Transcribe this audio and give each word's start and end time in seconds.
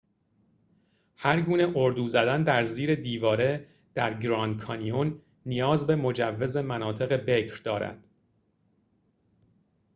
هرگونه 1.17 1.71
اردو 1.75 2.07
زدن 2.07 2.43
در 2.43 2.63
زیر 2.63 2.95
دیواره 2.95 3.67
در 3.93 4.19
گراند 4.19 4.59
کانیون 4.59 5.21
نیاز 5.45 5.87
به 5.87 5.95
مجوز 5.95 6.57
مناطق 6.57 7.25
بکر 7.27 7.61
دارد 7.63 8.03